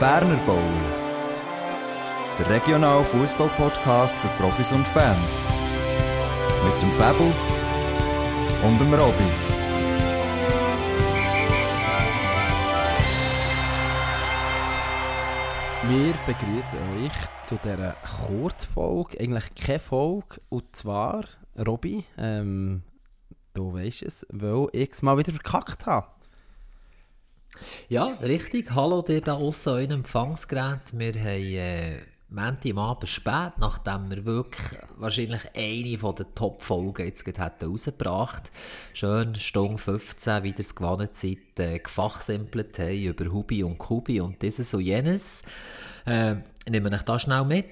[0.00, 0.62] Berner Bowl.
[2.38, 5.42] Der regionale Fußball-Podcast für Profis und Fans.
[6.64, 7.32] Mit dem Fabel
[8.62, 9.24] und dem Robby.
[15.88, 17.12] Wir begrüßen euch
[17.44, 17.96] zu dieser
[18.28, 21.24] Kurzfolge, eigentlich keine Folge, und zwar,
[21.58, 22.84] Robby, ähm,
[23.52, 26.06] du weißt es, weil ich es mal wieder verkackt habe.
[27.88, 28.74] Ja, richtig.
[28.74, 30.92] Hallo dir da außen an Empfangsgerät.
[30.92, 31.98] Wir haben äh,
[32.30, 37.70] Montag am Abend spät, nachdem wir wirklich wahrscheinlich eine von den Top-Folgen jetzt gerade hätten
[37.70, 38.52] rausgebracht
[38.92, 44.20] Schön Stunde 15, wie ihr es gewohnt seid, äh, gefachsimpelt haben über Hubi und Kubi
[44.20, 45.42] und dieses und jenes.
[46.08, 47.66] Äh, ich nehme euch da schnell mit,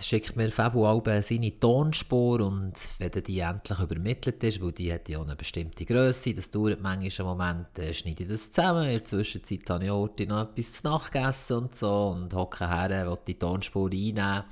[0.00, 5.08] schickt mir Fabu Alben seine Tonspur und wenn die endlich übermittelt ist, weil die hat
[5.08, 8.90] ja eine bestimmte Größe, das dauert manchmal einen Moment, äh, schneide ich das zusammen, in
[8.90, 13.08] der Zwischenzeit habe ich Orte noch etwas zu Nacht gegessen und so und hocke her,
[13.08, 14.44] will die Tonspur einnehmen,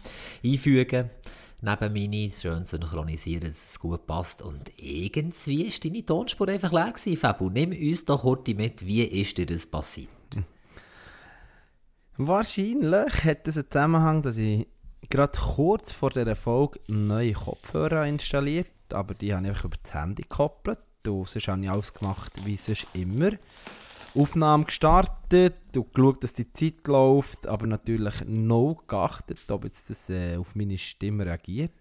[0.45, 1.11] einfügen
[1.61, 4.43] neben meine, schön synchronisieren, dass es gut passt.
[4.43, 7.51] Und irgendwie war deine Tonspur einfach leer gewesen, Fabu.
[7.51, 10.09] Nimm uns doch heute mit, wie ist dir das passiert?
[12.19, 14.67] Wahrscheinlich hat es einen Zusammenhang, dass ich
[15.09, 19.95] gerade kurz vor dieser Folge neue Kopfhörer installiert aber die habe ich einfach über das
[19.95, 20.81] Handy gekoppelt.
[21.07, 23.31] Und sonst habe ich alles gemacht wie sonst immer.
[24.15, 30.11] Aufnahme gestartet und geschaut, dass die Zeit läuft, aber natürlich no geachtet, ob jetzt das
[30.11, 31.73] äh, auf meine Stimme reagiert.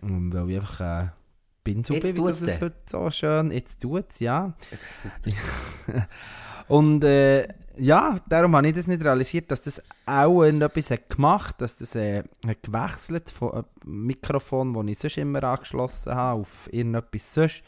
[0.00, 1.08] Und weil ich einfach äh,
[1.62, 4.54] bin so Jetzt bin, wie tut's das es heute so schön, jetzt tut es, ja.
[6.68, 11.56] Und äh, ja, darum habe ich das nicht realisiert, dass das auch etwas hat gemacht
[11.58, 16.68] dass das äh, hat gewechselt von einem Mikrofon, das ich sonst immer angeschlossen habe, auf
[16.70, 17.62] irgendetwas sonst.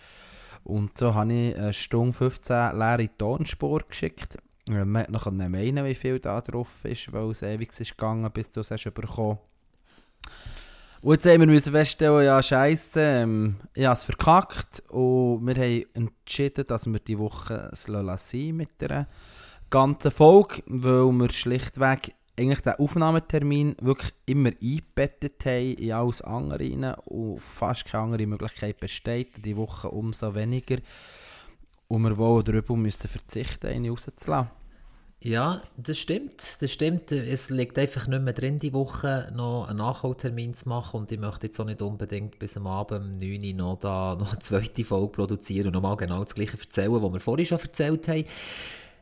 [0.63, 4.39] Und so habe ich eine Stunde 15 leere Tonspur geschickt.
[4.69, 8.31] Äh, Man hat noch meinen, wie viel da drauf ist, weil es ewig ist gegangen,
[8.33, 9.39] bis du es hast bekommen
[11.05, 15.55] und jetzt haben wir müssen feststellen, ja scheiße, ähm, ich habe es verkackt und wir
[15.55, 17.89] haben entschieden, dass wir die Woche es
[18.33, 19.07] mit der
[19.69, 26.61] ganzen Folge, weil wir schlichtweg eigentlich den Aufnahmetermin wirklich immer eingebettet haben in alles andere
[26.61, 30.79] rein und fast keine andere Möglichkeit besteht, die Woche umso weniger
[31.87, 34.64] und wir wollen darüber müssen verzichten, eine rauszulassen.
[35.25, 36.61] Ja, das stimmt.
[36.61, 37.11] Das stimmt.
[37.11, 41.01] Es liegt einfach nicht mehr drin, die Woche noch einen Nachholtermin zu machen.
[41.01, 44.17] Und ich möchte jetzt auch nicht unbedingt bis am Abend um 9 Uhr noch, da,
[44.21, 47.59] noch eine zweite Folge produzieren und nochmal genau das Gleiche erzählen, was wir vorhin schon
[47.59, 48.25] erzählt haben.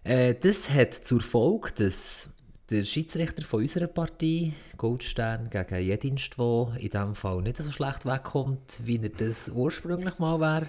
[0.04, 6.74] Äh, das hat zur Folge, dass der Schiedsrichter von unserer Partie, Goldstern gegen Jedinst, der
[6.78, 10.68] in diesem Fall nicht so schlecht wegkommt, wie er das ursprünglich mal wäre,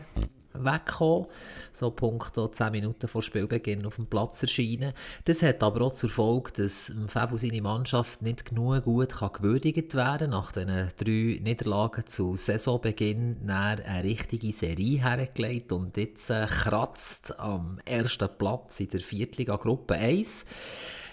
[0.53, 1.27] weggekommen.
[1.71, 4.93] So punkto 10 Minuten vor Spielbeginn auf dem Platz erscheinen.
[5.25, 9.95] Das hat aber auch zur Folge, dass Fabio seine Mannschaft nicht genug gut kann gewürdigt
[9.95, 17.39] werden nach diesen drei Niederlagen zu Saisonbeginn eine richtige Serie hergelegt und jetzt äh, kratzt
[17.39, 20.45] am ersten Platz in der Viertliga-Gruppe 1.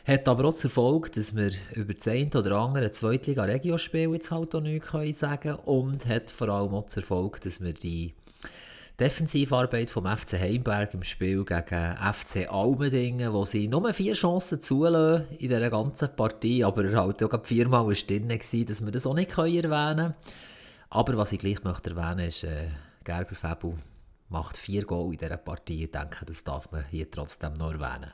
[0.06, 4.54] Hat aber auch zur Folge, dass wir über das eine oder andere Zweitliga-Regio-Spiel jetzt halt
[4.54, 8.14] auch nichts können sagen und hat vor allem auch zur Folge, dass wir die
[9.00, 15.26] Defensivarbeit vom FC Heimberg im Spiel gegen FC Almendingen, wo sie nur vier Chancen zulassen
[15.38, 19.14] in dieser ganzen Partie, aber er halt auch viermal war drin, dass wir das auch
[19.14, 20.14] nicht erwähnen können.
[20.90, 22.68] Aber was ich gleich möchte erwähnen ist, äh,
[23.02, 23.72] Gerber Fabu
[24.28, 25.84] macht vier Goal in dieser Partie.
[25.84, 28.12] Ich denke, das darf man hier trotzdem noch erwähnen.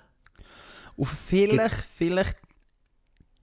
[0.94, 2.36] Und vielleicht, vielleicht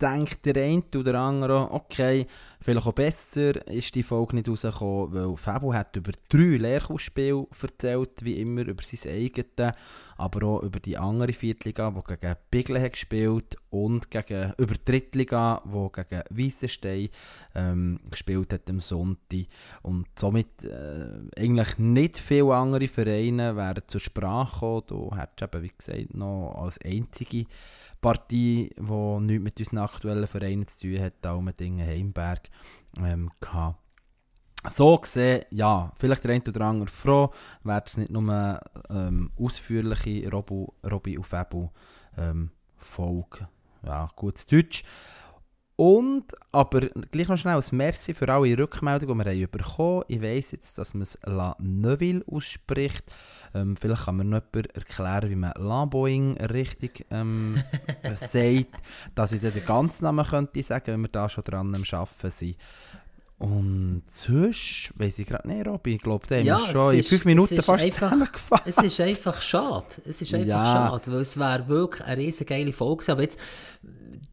[0.01, 2.27] denkt der eine oder andere, okay,
[2.63, 8.23] vielleicht auch besser ist die Folge nicht rausgekommen, weil Fabio hat über drei Lehrkursspiele erzählt,
[8.23, 9.73] wie immer, über sein eigenes,
[10.17, 14.85] aber auch über die andere Viertliga, die gegen Bigle hat gespielt und gegen, über die
[14.85, 17.09] Drittliga, die gegen Weissenstein
[17.55, 19.45] ähm, gespielt hat am Sonntag.
[19.81, 21.07] Und somit äh,
[21.37, 24.83] eigentlich nicht viele andere Vereine wären zur Sprache gekommen.
[24.87, 27.45] Du hättest eben, wie gesagt, noch als einzige
[28.03, 32.49] Partie, die nichts mit unseren aktuellen Vereinen zu tun hat, Almendingen, Heimberg,
[32.99, 33.79] ähm, gehabt.
[34.71, 37.31] So gesehen, ja, vielleicht der eine oder andere froh,
[37.63, 41.69] wäre es nicht nur ähm, ausführliche Robu, Robby und Fabu
[42.17, 43.49] ähm, Folge.
[43.85, 44.83] Ja, gutes Deutsch.
[45.85, 46.79] Und, aber
[47.11, 50.05] gleich noch schnell ein Merci für alle Rückmeldungen, die wir haben bekommen haben.
[50.07, 53.03] Ich weiss jetzt, dass man es La Neuville ausspricht.
[53.53, 57.61] Ähm, vielleicht kann mir noch jemand erklären, wie man Lamboing richtig ähm,
[58.01, 58.81] äh, sagt,
[59.13, 62.31] dass ich dann den ganzen Namen könnte sagen, wenn wir da schon dran am Arbeiten
[62.31, 62.55] sind.
[63.43, 67.03] Und sonst, weiss ich gerade nicht, Robby, ich glaube, da haben Ja, wir schon in
[67.03, 68.63] fünf Minuten fast einfach- zusammengefasst.
[68.65, 69.85] Es ist einfach schade.
[70.05, 70.65] Es ist einfach Ja.
[70.65, 73.11] schade, weil es wäre wirklich eine riesen geile Folge.
[73.11, 73.37] Aber jetzt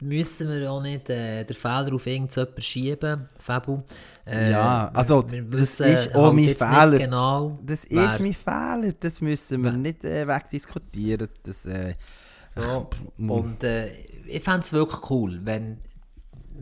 [0.00, 3.82] müssen wir auch nicht äh, den Fehler auf irgendjemanden schieben, Fabu.
[4.24, 6.98] Äh, Ja, also, wir das wissen ist auch halt mein Fehler.
[6.98, 11.28] Genau, Das wer- ist mein Fehler, das müssen wir Wer- nicht äh, wegdiskutieren.
[11.42, 11.94] Das, äh,
[12.54, 13.88] So, und äh,
[14.26, 15.78] ich fände es wirklich cool, wenn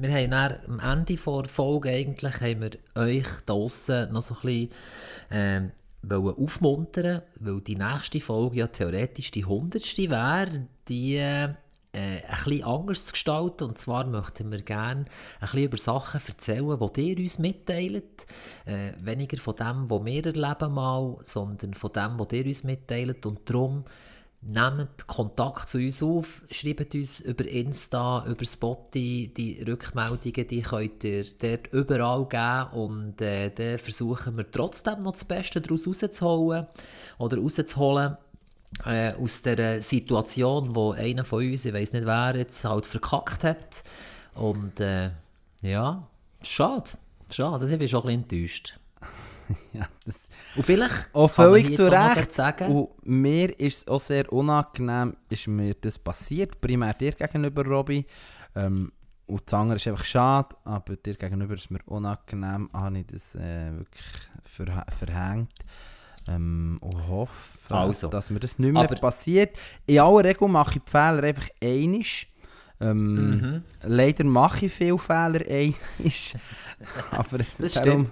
[0.00, 4.40] wir haben dann am Ende der Folge eigentlich haben wir euch draussen noch so ein
[4.40, 4.70] bisschen
[5.30, 5.72] ähm,
[6.02, 11.48] wollen aufmuntern, weil die nächste Folge ja theoretisch die hundertste wäre, die äh,
[11.92, 13.64] ein bisschen anders gestalten.
[13.64, 15.06] Und zwar möchten wir gerne
[15.40, 18.26] ein bisschen über Sachen erzählen, die ihr uns mitteilt.
[18.64, 23.26] Äh, weniger von dem, was wir erleben mal, sondern von dem, was ihr uns mitteilt.
[23.26, 23.84] Und darum
[24.40, 31.02] Nehmt Kontakt zu uns auf, schreibt uns über Insta, über Spotify, die Rückmeldungen, die könnt
[31.02, 36.68] ihr dort überall geben und äh, dann versuchen wir trotzdem noch das Beste daraus rauszuholen
[37.18, 38.16] oder rauszuholen
[38.84, 43.42] äh, aus der Situation, wo einer von uns, ich weiß nicht wer, jetzt halt verkackt
[43.42, 43.82] hat
[44.36, 45.10] und äh,
[45.62, 46.06] ja,
[46.42, 46.90] schade,
[47.28, 48.78] schade, ich bin schon ein bisschen enttäuscht.
[49.72, 52.32] ja, das, Und vielleicht auch völlig zu Recht.
[52.32, 57.64] sagen, Und mir ist es auch sehr unangenehm, ist mir das passiert, primär dir gegenüber,
[57.64, 58.04] Robby.
[58.54, 58.92] Ähm,
[59.26, 63.34] und das andere ist einfach schade, aber dir gegenüber ist mir unangenehm, habe ich das
[63.34, 65.52] äh, wirklich verhängt.
[66.28, 68.08] Ähm, und hoffe, Also.
[68.08, 69.56] dass mir das nicht mehr Aber- passiert.
[69.86, 72.28] In aller Regel mache ich die Fehler einfach einisch.
[72.80, 73.64] Ähm, Mhm.
[73.82, 76.34] Leider mache ich viele Fehler einisch.
[77.10, 77.38] aber
[77.74, 78.10] darum,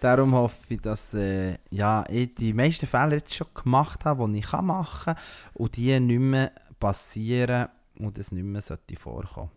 [0.00, 4.38] darum hoffe ich, dass äh, ja, ich die meisten Fehler jetzt schon gemacht habe, die
[4.38, 5.22] ich machen kann
[5.54, 7.68] und die nicht mehr passieren
[7.98, 9.50] und es nicht mehr sollte vorkommen.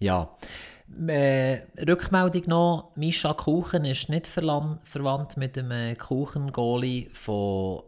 [0.00, 0.36] Ja.
[1.06, 7.82] Äh, Rückmeldung noch: Mischa Kuchen ist nicht verwandt mit dem äh, Kuchengoli von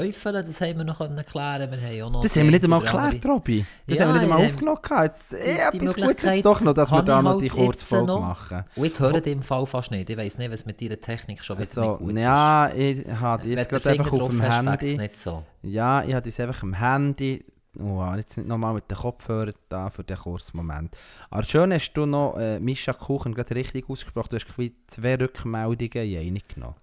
[0.00, 0.32] Teufel.
[0.32, 1.70] Das haben wir noch können klären.
[1.70, 3.64] Wir haben auch noch Das haben wir nicht einmal geklärt, Robby.
[3.86, 4.80] Das Ja, haben wir nicht einmal aufgenommen.
[5.04, 5.36] Jetzt, eh,
[5.72, 8.20] die etwas Gutes doch noch, dass wir da noch halt die Kurzfolge noch.
[8.20, 8.64] machen.
[8.76, 10.08] Und ich höre dem Fall fast nicht.
[10.10, 13.48] Ich weiß nicht, was mit deiner Technik schon wieder Also, nicht gut ja, ich habe
[13.48, 13.56] ist.
[13.56, 14.96] jetzt gerade einfach auf dem es Handy.
[14.96, 15.42] nicht so.
[15.62, 17.44] Ja, ich habe das einfach am Handy.
[17.78, 20.96] Oh, jetzt nicht nochmal mit den Kopfhörern da für den kurzen Moment.
[21.28, 24.28] Aber schön hast du noch äh, Mischa Kuchen gerade richtig ausgesprochen.
[24.30, 24.46] Du hast
[24.86, 26.74] zwei Rückmeldungen in eine genommen.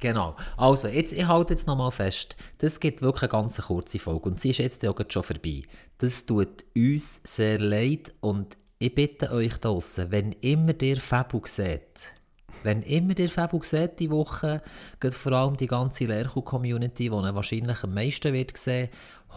[0.00, 0.34] Genau.
[0.56, 2.36] Also, jetzt, ich halte jetzt nochmal fest.
[2.58, 5.62] Das gibt wirklich eine ganz kurze Folge und sie ist jetzt auch schon vorbei.
[5.98, 12.14] Das tut uns sehr leid und ich bitte euch draussen, wenn immer ihr Fabu seht,
[12.62, 14.62] wenn immer ihr Fabu seht die Woche,
[15.00, 18.88] geht vor allem die ganze Lehrkuh-Community, die ihn wahrscheinlich am meisten wird sehen,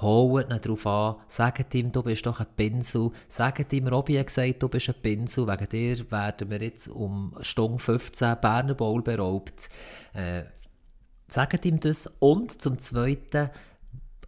[0.02, 4.28] holt ihn darauf an, sagt ihm, du bist doch ein Pinsel, sagt ihm, Robby hat
[4.28, 9.02] gesagt, du bist ein Pinsel, wegen dir werden wir jetzt um Stunde 15 Berner Bowl
[9.02, 9.70] beraubt.
[10.14, 10.44] Äh,
[11.28, 12.08] sagt ihm das.
[12.20, 13.50] Und zum Zweiten,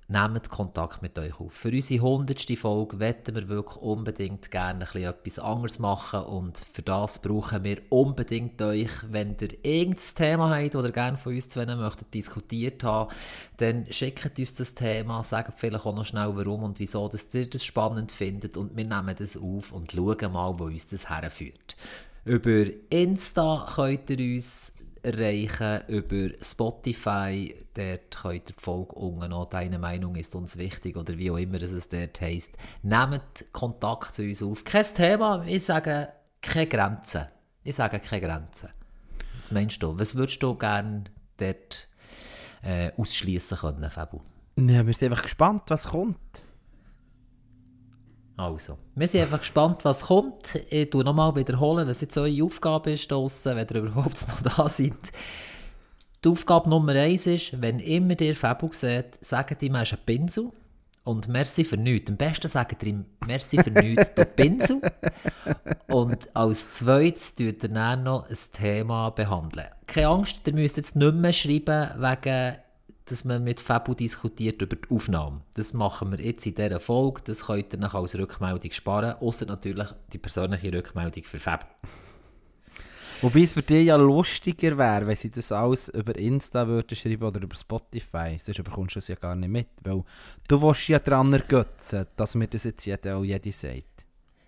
[0.07, 1.53] nehmt Kontakt mit euch auf.
[1.53, 2.57] Für unsere 100.
[2.57, 8.61] Folge möchten wir wirklich unbedingt gerne etwas anderes machen und für das brauchen wir unbedingt
[8.61, 8.91] euch.
[9.09, 13.11] Wenn ihr irgendein Thema habt oder gerne von uns zwei möchtet diskutiert haben,
[13.57, 17.49] dann schickt uns das Thema, sagt vielleicht auch noch schnell warum und wieso, dass ihr
[17.49, 21.75] das spannend findet und wir nehmen das auf und schauen mal, wo uns das herführt.
[22.25, 24.74] Über Insta könnt ihr uns
[25.05, 27.55] erreichen über Spotify.
[27.73, 31.37] Dort könnt ihr die Folge unten noch «Deine Meinung ist uns wichtig» oder wie auch
[31.37, 32.57] immer es dort heisst.
[32.81, 34.63] Nehmt Kontakt zu uns auf.
[34.63, 36.09] Kein Thema, ich sage
[36.41, 37.25] keine Grenzen.
[37.63, 38.69] Ich sage keine Grenzen.
[39.35, 39.97] Was meinst du?
[39.97, 41.05] Was würdest du gerne
[41.37, 41.87] dort
[42.63, 44.21] äh, ausschließen können, Fabu?
[44.57, 46.44] Ja, wir sind einfach gespannt, was kommt.
[48.37, 50.55] Also, wir sind einfach gespannt, was kommt.
[50.69, 54.67] Ich tue nochmal wiederholen, was jetzt eure Aufgabe ist draussen, wenn ihr überhaupt noch da
[54.67, 54.93] seid.
[56.23, 59.99] Die Aufgabe Nummer eins ist, wenn immer ihr Fabu seht, sagt ihm, er ist ein
[60.05, 60.51] Pinsel.
[61.05, 62.09] Und merci für nichts.
[62.09, 64.81] Am besten sagt ihr ihm, merci für nichts, du Pinsel.
[65.87, 69.67] Und als zweites tut er dann noch ein Thema behandeln.
[69.85, 72.55] Keine Angst, ihr müsst jetzt nicht mehr schreiben, wegen,
[73.05, 75.41] dass man mit Fabu diskutiert über die Aufnahme.
[75.53, 77.21] Das machen wir jetzt in dieser Folge.
[77.25, 79.15] Das könnt ihr nachher als Rückmeldung sparen.
[79.19, 81.65] Außer natürlich die persönliche Rückmeldung für Fabu.
[83.21, 87.23] Wobei es für dich ja lustiger wäre, wenn sie das alles über Insta würden schreiben
[87.23, 88.37] oder über Spotify.
[88.39, 89.69] Sonst bekommst du es ja gar nicht mit.
[89.83, 90.03] Weil
[90.47, 94.05] du willst ja daran ergötzen, dass mir das jetzt jeder auch jede sagt.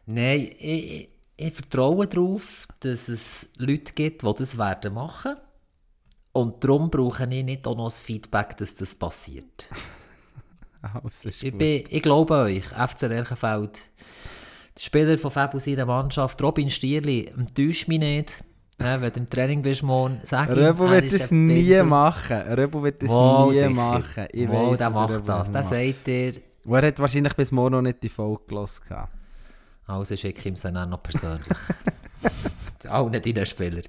[0.07, 5.35] Nein, ich, ich, ich vertraue darauf, dass es Leute gibt, die das werden machen.
[6.37, 9.67] Und darum brauche ich nicht auch noch das Feedback, dass das passiert.
[11.03, 13.81] Also, ist Ich, bin, ich glaube euch, FC Lerchenfeld,
[14.75, 18.43] der Spieler von Fabio seiner Mannschaft, Robin Stierli, enttäuscht mich nicht.
[18.79, 22.37] Ja, wenn du im Training bist, morgen, sag ihm, Röbo wird das nie machen.
[22.37, 23.69] Röbo wird das Wow, nie sicher.
[23.71, 24.27] machen.
[24.31, 25.51] Ich wow, weiss, der macht Röbo das.
[25.51, 29.09] Der sagt dir, Und er hat wahrscheinlich bis morgen noch nicht die Folge gehört.
[29.87, 31.41] also schicke ich ihm es dann noch persönlich.
[32.85, 33.81] Auch nicht deinen Spieler.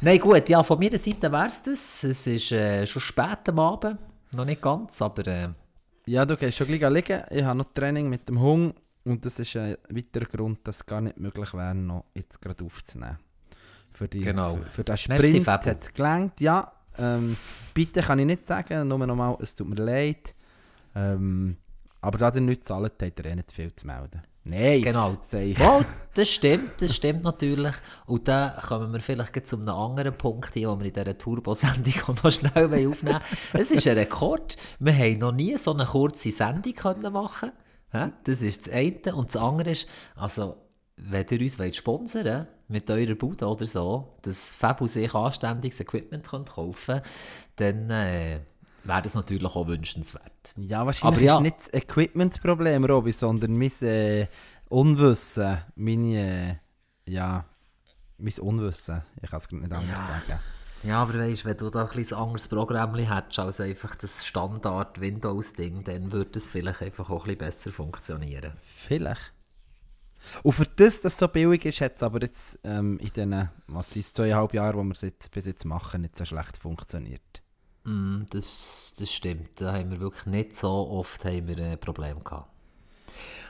[0.00, 2.04] Nein, gut, ja, von meiner Seite wäre es das.
[2.04, 3.98] Es ist äh, schon spät am Abend.
[4.34, 5.48] Noch nicht ganz, aber äh,
[6.06, 7.22] Ja, du gehst schon gleich liegen.
[7.30, 8.74] Ich habe noch Training mit dem Hund.
[9.04, 12.64] Und das ist ein weiterer Grund, dass es gar nicht möglich wäre, noch jetzt gerade
[12.64, 13.18] aufzunehmen.
[13.92, 14.56] Für, die, Genau.
[14.56, 16.40] für, für den Sprint hat es gelangt.
[16.40, 17.36] Ja, ähm,
[17.74, 20.34] bitte kann ich nicht sagen, nur nochmal, es tut mir leid.
[20.94, 21.56] Ähm,
[22.00, 24.22] aber da ihr nichts zahlt, habt ihr eh nicht viel zu melden.
[24.44, 25.16] Nein, genau.
[25.56, 25.84] Wow,
[26.14, 27.74] das stimmt, das stimmt natürlich.
[28.06, 31.94] Und dann kommen wir vielleicht zu einem anderen Punkt hin, den wir in dieser Turbo-Sendung
[32.22, 33.20] noch schnell aufnehmen.
[33.54, 34.56] Es ist ein Rekord.
[34.78, 37.52] Wir haben noch nie so eine kurze Sendung können machen
[37.90, 38.10] Hä?
[38.24, 39.14] Das ist das eine.
[39.14, 39.86] Und das andere ist,
[40.16, 40.56] also,
[40.96, 46.26] wenn ihr uns wollt sponsern mit eurer Bude oder so, dass Fabu sich anständiges Equipment
[46.26, 47.00] könnt kaufen
[47.56, 48.40] dann äh,
[48.84, 50.54] wäre das natürlich auch wünschenswert.
[50.56, 51.36] Ja, wahrscheinlich Aber ja.
[51.36, 54.26] ist nicht das Equipment-Problem, Robby, sondern mein äh,
[54.68, 56.60] Unwissen, meine,
[57.06, 57.44] äh, ja,
[58.18, 59.02] mein Unwissen.
[59.22, 60.40] Ich kann es nicht anders sagen.
[60.82, 66.12] Ja, aber weißt, wenn du da ein anderes Programm hättest als einfach das Standard-Windows-Ding, dann
[66.12, 68.52] würde es vielleicht einfach auch ein besser funktionieren.
[68.60, 69.32] Vielleicht.
[70.42, 73.48] Und für das, dass es so billig ist, hat es aber jetzt ähm, in den,
[73.66, 77.42] was es, zweieinhalb Jahren, wo wir es jetzt, bis jetzt machen, nicht so schlecht funktioniert.
[77.84, 79.60] Mm, das, das stimmt.
[79.60, 82.50] Da haben wir wirklich nicht so oft haben wir, äh, Probleme gehabt.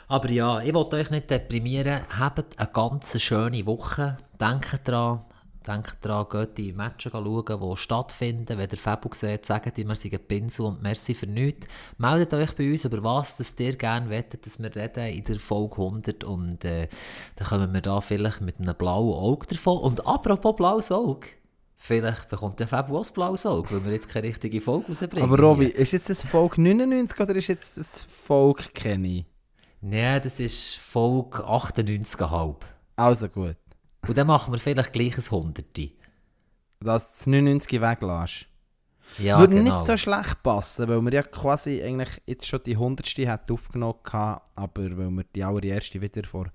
[0.09, 2.03] Aber ja, ich wollte euch nicht deprimieren.
[2.19, 4.19] Habt eine ganz schöne Woche.
[4.38, 5.25] Denkt dran,
[5.67, 8.59] denkt dran, geht die Matches schauen, die stattfinden.
[8.59, 11.67] Wenn ihr Fabu seht, sagt ihm, wir sind Pinsel und merci für nichts.
[11.97, 15.76] Meldet euch bei uns, über was ihr gerne wettet, dass wir reden in der Folge
[15.76, 16.88] 100 und äh,
[17.37, 19.79] dann kommen wir da vielleicht mit einem blauen Auge davon.
[19.79, 21.29] Und apropos blaues Auge,
[21.85, 25.23] vielleicht bekommt der Fabu auch ein blaues Auge, weil wir jetzt keine richtige Folge rausbringen.
[25.23, 29.26] Aber Robby, ist jetzt das Folge 99 oder ist jetzt das Folge Kenny?
[29.83, 32.57] Nein, das ist Folge 98,5.
[32.97, 33.59] Also gut,
[34.09, 35.95] Und dann machen wir vielleicht gleich ein Hunderti.
[36.81, 38.47] dass du das 99 weglässt.
[39.19, 39.76] Ja, Würde genau.
[39.81, 43.07] nicht so schlecht passen, weil wir ja quasi eigentlich jetzt schon die 100.
[43.26, 46.47] hat aufgenommen gehabt, aber weil wir die allererste wieder vor,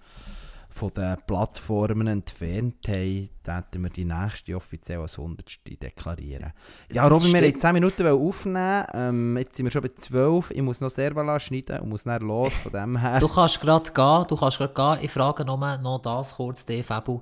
[0.70, 5.60] von den Plattformen entfernt haben, hätten wir die nächste offiziell als 100.
[5.82, 6.54] deklarieren.
[6.92, 7.62] Ja, Das Robin, wir haben stimmt.
[7.62, 11.80] 10 Minuten aufnehmen, ähm, jetzt sind wir schon bei 12, ich muss noch Servala schneiden
[11.80, 13.20] und muss dann los, von dem her.
[13.20, 15.06] Du kannst gerade gehen, du kannst gerade gehen.
[15.06, 17.22] Ich frage nur noch das kurz, Fabu.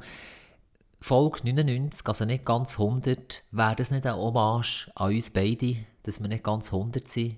[0.99, 6.19] Folge 99, also nicht ganz 100, wäre das nicht eine Hommage an uns beide, dass
[6.19, 7.37] wir nicht ganz 100 sind?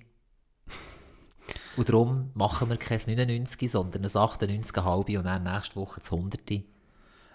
[1.80, 6.62] Und darum machen wir kein 99, sondern ein 98,5 und dann nächste Woche das 100.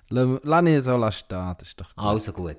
[0.09, 2.05] Lass ich so stehen, das ist doch gut.
[2.05, 2.57] Also gut.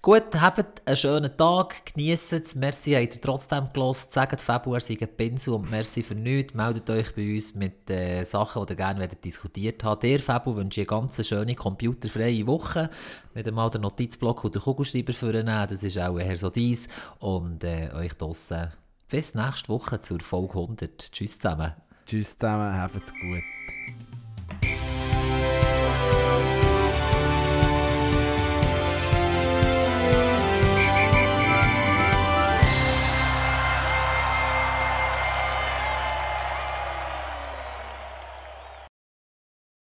[0.00, 2.54] Gut, habt einen schönen Tag, genießt es.
[2.54, 4.12] Merci, habt ihr trotzdem gelost.
[4.12, 6.54] Sagt Februar sei ein Pinsel und merci für nichts.
[6.54, 10.04] Meldet euch bei uns mit äh, Sachen, die ihr gerne diskutiert habt.
[10.04, 12.90] Dir, Fabu, wünsche ich eine ganz schöne computerfreie Woche.
[13.34, 15.66] Wieder mal den Notizblock und den Kugelschreiber vornehmen.
[15.68, 16.86] Das ist auch eher so dies.
[17.18, 18.70] Und äh, euch draussen
[19.08, 21.12] bis nächste Woche zur Folge 100.
[21.12, 21.72] Tschüss zusammen.
[22.06, 23.42] Tschüss zusammen, habt's gut.